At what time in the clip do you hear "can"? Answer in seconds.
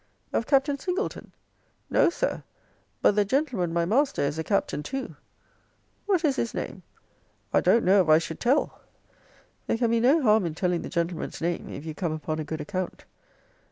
9.77-9.91